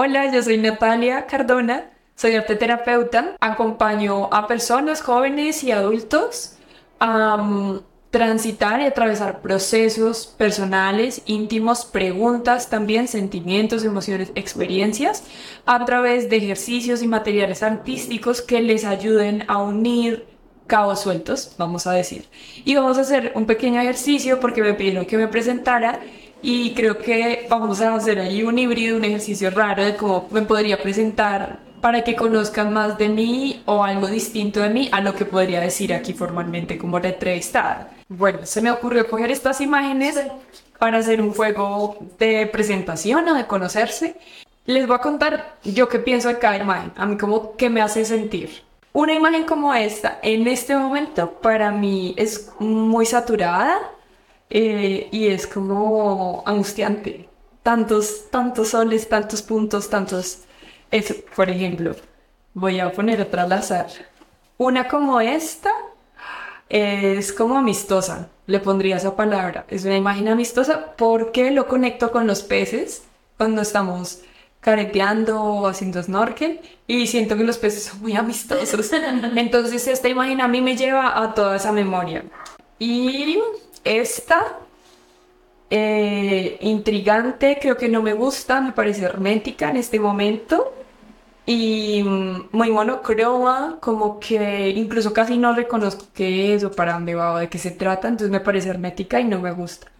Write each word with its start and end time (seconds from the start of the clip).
Hola, 0.00 0.32
yo 0.32 0.40
soy 0.44 0.58
Natalia 0.58 1.26
Cardona, 1.26 1.90
soy 2.14 2.36
arteterapeuta, 2.36 3.34
acompaño 3.40 4.32
a 4.32 4.46
personas 4.46 5.02
jóvenes 5.02 5.64
y 5.64 5.72
adultos 5.72 6.52
a 7.00 7.34
um, 7.34 7.80
transitar 8.10 8.80
y 8.80 8.84
atravesar 8.84 9.40
procesos 9.40 10.28
personales, 10.28 11.22
íntimos, 11.26 11.84
preguntas, 11.84 12.70
también 12.70 13.08
sentimientos, 13.08 13.82
emociones, 13.82 14.30
experiencias, 14.36 15.24
a 15.66 15.84
través 15.84 16.30
de 16.30 16.36
ejercicios 16.36 17.02
y 17.02 17.08
materiales 17.08 17.64
artísticos 17.64 18.40
que 18.40 18.62
les 18.62 18.84
ayuden 18.84 19.46
a 19.48 19.58
unir 19.58 20.26
cabos 20.68 21.00
sueltos, 21.00 21.56
vamos 21.58 21.88
a 21.88 21.92
decir. 21.92 22.26
Y 22.64 22.76
vamos 22.76 22.98
a 22.98 23.00
hacer 23.00 23.32
un 23.34 23.46
pequeño 23.46 23.80
ejercicio 23.80 24.38
porque 24.38 24.62
me 24.62 24.74
pidieron 24.74 25.06
que 25.06 25.16
me 25.16 25.26
presentara 25.26 25.98
y 26.42 26.74
creo 26.74 26.98
que 26.98 27.46
vamos 27.48 27.80
a 27.80 27.94
hacer 27.94 28.18
ahí 28.18 28.42
un 28.42 28.58
híbrido, 28.58 28.96
un 28.96 29.04
ejercicio 29.04 29.50
raro 29.50 29.84
de 29.84 29.96
cómo 29.96 30.28
me 30.30 30.42
podría 30.42 30.80
presentar 30.80 31.58
para 31.80 32.02
que 32.02 32.16
conozcan 32.16 32.72
más 32.72 32.98
de 32.98 33.08
mí 33.08 33.62
o 33.66 33.84
algo 33.84 34.06
distinto 34.08 34.60
de 34.60 34.70
mí 34.70 34.88
a 34.92 35.00
lo 35.00 35.14
que 35.14 35.24
podría 35.24 35.60
decir 35.60 35.92
aquí 35.94 36.12
formalmente 36.12 36.78
como 36.78 36.98
la 36.98 37.08
entrevistada. 37.08 37.90
Bueno, 38.08 38.40
se 38.44 38.62
me 38.62 38.70
ocurrió 38.70 39.08
coger 39.08 39.30
estas 39.30 39.60
imágenes 39.60 40.20
para 40.78 40.98
hacer 40.98 41.20
un 41.20 41.32
juego 41.32 41.98
de 42.18 42.46
presentación 42.46 43.28
o 43.28 43.34
de 43.34 43.46
conocerse. 43.46 44.16
Les 44.66 44.86
voy 44.86 44.96
a 44.96 45.00
contar 45.00 45.56
yo 45.64 45.88
qué 45.88 45.98
pienso 45.98 46.28
de 46.28 46.38
cada 46.38 46.56
imagen, 46.56 46.92
a 46.96 47.06
mí 47.06 47.16
como 47.16 47.56
que 47.56 47.70
me 47.70 47.80
hace 47.80 48.04
sentir. 48.04 48.62
Una 48.92 49.14
imagen 49.14 49.44
como 49.44 49.74
esta, 49.74 50.18
en 50.22 50.46
este 50.48 50.74
momento, 50.74 51.30
para 51.40 51.70
mí 51.70 52.14
es 52.16 52.50
muy 52.58 53.06
saturada 53.06 53.78
eh, 54.50 55.08
y 55.10 55.28
es 55.28 55.46
como 55.46 56.42
angustiante. 56.46 57.28
Tantos, 57.62 58.30
tantos 58.30 58.68
soles, 58.68 59.08
tantos 59.08 59.42
puntos, 59.42 59.90
tantos... 59.90 60.44
Eso, 60.90 61.14
por 61.36 61.50
ejemplo, 61.50 61.94
voy 62.54 62.80
a 62.80 62.92
poner 62.92 63.20
otra 63.20 63.42
al 63.42 63.52
azar. 63.52 63.88
Una 64.56 64.88
como 64.88 65.20
esta 65.20 65.70
es 66.68 67.32
como 67.32 67.56
amistosa, 67.56 68.28
le 68.46 68.60
pondría 68.60 68.96
esa 68.96 69.16
palabra. 69.16 69.64
Es 69.68 69.84
una 69.84 69.96
imagen 69.96 70.28
amistosa 70.28 70.94
porque 70.96 71.50
lo 71.50 71.66
conecto 71.66 72.10
con 72.10 72.26
los 72.26 72.42
peces 72.42 73.02
cuando 73.36 73.62
estamos 73.62 74.22
careteando 74.60 75.42
o 75.42 75.66
haciendo 75.66 76.02
snorkel 76.02 76.60
y 76.86 77.06
siento 77.06 77.36
que 77.36 77.44
los 77.44 77.58
peces 77.58 77.84
son 77.84 78.02
muy 78.02 78.16
amistosos. 78.16 78.92
Entonces 79.36 79.86
esta 79.86 80.08
imagen 80.08 80.40
a 80.40 80.48
mí 80.48 80.60
me 80.60 80.76
lleva 80.76 81.22
a 81.22 81.34
toda 81.34 81.56
esa 81.56 81.72
memoria. 81.72 82.24
Y 82.78 83.38
esta, 83.88 84.58
eh, 85.70 86.58
intrigante, 86.60 87.58
creo 87.60 87.76
que 87.76 87.88
no 87.88 88.02
me 88.02 88.14
gusta, 88.14 88.60
me 88.60 88.72
parece 88.72 89.04
hermética 89.04 89.70
en 89.70 89.76
este 89.76 90.00
momento. 90.00 90.74
Y 91.46 92.02
mm, 92.02 92.48
muy 92.52 92.70
monocroma, 92.70 93.78
como 93.80 94.20
que 94.20 94.70
incluso 94.70 95.12
casi 95.14 95.38
no 95.38 95.54
reconozco 95.54 96.06
qué 96.14 96.54
es 96.54 96.64
o 96.64 96.70
para 96.72 96.94
dónde 96.94 97.14
va 97.14 97.32
o 97.34 97.38
de 97.38 97.48
qué 97.48 97.58
se 97.58 97.70
trata, 97.70 98.08
entonces 98.08 98.30
me 98.30 98.40
parece 98.40 98.68
hermética 98.68 99.20
y 99.20 99.24
no 99.24 99.40
me 99.40 99.52
gusta. 99.52 99.90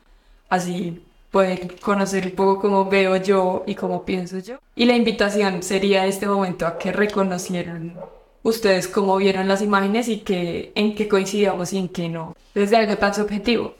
Así 0.50 1.02
pueden 1.30 1.68
conocer 1.80 2.26
un 2.26 2.32
poco 2.32 2.60
cómo 2.60 2.86
veo 2.86 3.16
yo 3.16 3.64
y 3.66 3.74
cómo 3.74 4.04
pienso 4.04 4.38
yo. 4.38 4.58
Y 4.76 4.84
la 4.86 4.96
invitación 4.96 5.62
sería 5.62 6.06
este 6.06 6.26
momento 6.26 6.66
a 6.66 6.78
que 6.78 6.92
reconocieran 6.92 7.94
ustedes 8.42 8.88
cómo 8.88 9.16
vieron 9.16 9.48
las 9.48 9.62
imágenes 9.62 10.08
y 10.08 10.18
que 10.20 10.72
en 10.74 10.94
qué 10.94 11.08
coincidíamos 11.08 11.72
y 11.72 11.78
en 11.78 11.88
qué 11.88 12.08
no. 12.08 12.36
Desde 12.54 12.76
algo 12.76 12.96
tan 12.96 13.14
subjetivo. 13.14 13.74